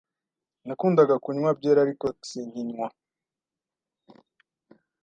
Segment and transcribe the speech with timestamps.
[0.65, 2.87] Nakundaga kunywa byeri, ariko sinkinywa.